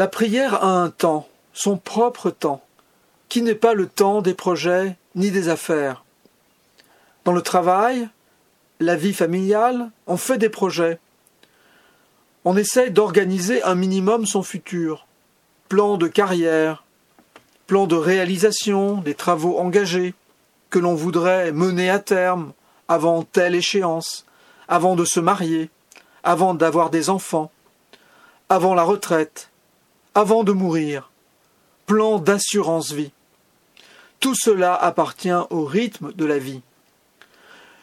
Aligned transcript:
La 0.00 0.08
prière 0.08 0.64
a 0.64 0.80
un 0.80 0.88
temps, 0.88 1.28
son 1.52 1.76
propre 1.76 2.30
temps, 2.30 2.62
qui 3.28 3.42
n'est 3.42 3.54
pas 3.54 3.74
le 3.74 3.86
temps 3.86 4.22
des 4.22 4.32
projets 4.32 4.96
ni 5.14 5.30
des 5.30 5.50
affaires. 5.50 6.06
Dans 7.26 7.32
le 7.32 7.42
travail, 7.42 8.08
la 8.78 8.96
vie 8.96 9.12
familiale, 9.12 9.90
on 10.06 10.16
fait 10.16 10.38
des 10.38 10.48
projets. 10.48 10.98
On 12.46 12.56
essaie 12.56 12.88
d'organiser 12.88 13.62
un 13.62 13.74
minimum 13.74 14.24
son 14.24 14.42
futur. 14.42 15.06
Plan 15.68 15.98
de 15.98 16.08
carrière, 16.08 16.82
plan 17.66 17.86
de 17.86 17.96
réalisation 17.96 19.02
des 19.02 19.14
travaux 19.14 19.58
engagés 19.58 20.14
que 20.70 20.78
l'on 20.78 20.94
voudrait 20.94 21.52
mener 21.52 21.90
à 21.90 21.98
terme 21.98 22.54
avant 22.88 23.22
telle 23.22 23.54
échéance, 23.54 24.24
avant 24.66 24.96
de 24.96 25.04
se 25.04 25.20
marier, 25.20 25.68
avant 26.24 26.54
d'avoir 26.54 26.88
des 26.88 27.10
enfants, 27.10 27.50
avant 28.48 28.72
la 28.74 28.82
retraite, 28.82 29.50
avant 30.14 30.44
de 30.44 30.52
mourir, 30.52 31.10
plan 31.86 32.18
d'assurance 32.18 32.92
vie. 32.92 33.12
Tout 34.18 34.34
cela 34.34 34.74
appartient 34.74 35.30
au 35.50 35.64
rythme 35.64 36.12
de 36.12 36.24
la 36.24 36.38
vie. 36.38 36.62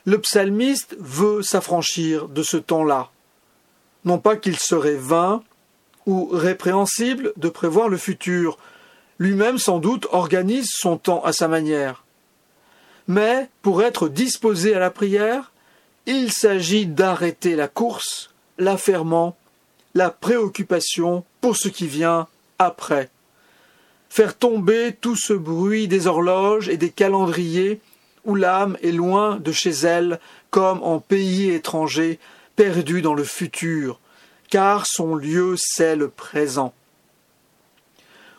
Le 0.05 0.19
psalmiste 0.19 0.95
veut 0.99 1.41
s'affranchir 1.41 2.27
de 2.27 2.43
ce 2.43 2.57
temps-là. 2.57 3.09
Non 4.05 4.19
pas 4.19 4.35
qu'il 4.35 4.57
serait 4.57 4.95
vain 4.95 5.43
ou 6.05 6.29
répréhensible 6.31 7.33
de 7.35 7.49
prévoir 7.49 7.89
le 7.89 7.97
futur, 7.97 8.57
lui-même 9.19 9.57
sans 9.57 9.79
doute 9.79 10.07
organise 10.11 10.69
son 10.71 10.97
temps 10.97 11.23
à 11.23 11.33
sa 11.33 11.47
manière. 11.47 12.05
Mais 13.07 13.49
pour 13.61 13.81
être 13.83 14.07
disposé 14.07 14.75
à 14.75 14.79
la 14.79 14.91
prière, 14.91 15.51
il 16.05 16.31
s'agit 16.31 16.85
d'arrêter 16.85 17.55
la 17.55 17.67
course, 17.67 18.29
l'affairement, 18.57 19.35
la 19.93 20.09
préoccupation 20.09 21.25
ce 21.53 21.67
qui 21.67 21.87
vient 21.87 22.27
après. 22.59 23.09
Faire 24.09 24.37
tomber 24.37 24.95
tout 24.99 25.15
ce 25.15 25.33
bruit 25.33 25.87
des 25.87 26.07
horloges 26.07 26.69
et 26.69 26.77
des 26.77 26.89
calendriers 26.89 27.81
où 28.25 28.35
l'âme 28.35 28.77
est 28.83 28.91
loin 28.91 29.37
de 29.37 29.51
chez 29.51 29.71
elle, 29.71 30.19
comme 30.49 30.83
en 30.83 30.99
pays 30.99 31.49
étranger, 31.49 32.19
perdu 32.55 33.01
dans 33.01 33.13
le 33.13 33.23
futur, 33.23 33.99
car 34.49 34.85
son 34.85 35.15
lieu 35.15 35.55
c'est 35.57 35.95
le 35.95 36.09
présent. 36.09 36.73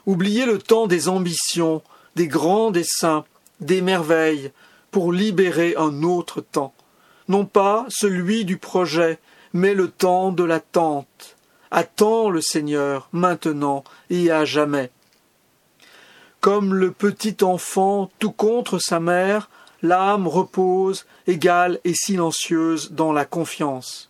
Oubliez 0.06 0.46
le 0.46 0.58
temps 0.58 0.86
des 0.86 1.08
ambitions, 1.08 1.82
des 2.16 2.28
grands 2.28 2.70
desseins, 2.70 3.24
des 3.60 3.80
merveilles, 3.80 4.52
pour 4.90 5.12
libérer 5.12 5.74
un 5.76 6.02
autre 6.02 6.40
temps, 6.40 6.74
non 7.28 7.44
pas 7.44 7.86
celui 7.88 8.44
du 8.44 8.56
projet, 8.56 9.18
mais 9.52 9.74
le 9.74 9.88
temps 9.88 10.32
de 10.32 10.44
l'attente. 10.44 11.36
Attends 11.70 12.30
le 12.30 12.40
Seigneur 12.40 13.08
maintenant 13.12 13.84
et 14.10 14.30
à 14.30 14.44
jamais. 14.44 14.90
Comme 16.40 16.74
le 16.74 16.92
petit 16.92 17.36
enfant 17.42 18.10
tout 18.18 18.32
contre 18.32 18.78
sa 18.78 19.00
mère, 19.00 19.50
l'âme 19.82 20.26
repose, 20.26 21.06
égale 21.26 21.80
et 21.84 21.94
silencieuse 21.94 22.92
dans 22.92 23.12
la 23.12 23.24
confiance. 23.24 24.08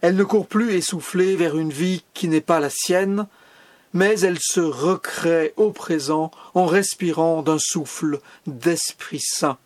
Elle 0.00 0.16
ne 0.16 0.24
court 0.24 0.46
plus 0.46 0.74
essoufflée 0.74 1.36
vers 1.36 1.56
une 1.56 1.72
vie 1.72 2.04
qui 2.14 2.28
n'est 2.28 2.40
pas 2.40 2.60
la 2.60 2.70
sienne, 2.70 3.26
mais 3.92 4.20
elle 4.20 4.38
se 4.40 4.60
recrée 4.60 5.52
au 5.56 5.70
présent 5.70 6.30
en 6.54 6.66
respirant 6.66 7.42
d'un 7.42 7.58
souffle 7.58 8.20
d'Esprit 8.46 9.20
Saint. 9.20 9.58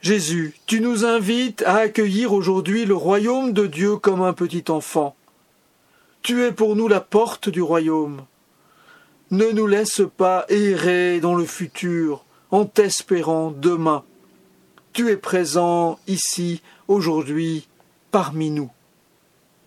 Jésus, 0.00 0.54
tu 0.66 0.80
nous 0.80 1.04
invites 1.04 1.62
à 1.62 1.76
accueillir 1.76 2.32
aujourd'hui 2.32 2.86
le 2.86 2.94
royaume 2.94 3.52
de 3.52 3.66
Dieu 3.66 3.96
comme 3.96 4.22
un 4.22 4.32
petit 4.32 4.64
enfant. 4.68 5.14
Tu 6.22 6.44
es 6.44 6.52
pour 6.52 6.76
nous 6.76 6.86
la 6.86 7.00
porte 7.00 7.48
du 7.48 7.62
royaume. 7.62 8.26
Ne 9.30 9.52
nous 9.52 9.66
laisse 9.66 10.02
pas 10.16 10.44
errer 10.48 11.20
dans 11.20 11.34
le 11.34 11.46
futur, 11.46 12.24
en 12.50 12.66
t'espérant 12.66 13.50
demain. 13.50 14.04
Tu 14.92 15.08
es 15.08 15.16
présent 15.16 15.98
ici, 16.06 16.62
aujourd'hui, 16.88 17.68
parmi 18.10 18.50
nous. 18.50 18.70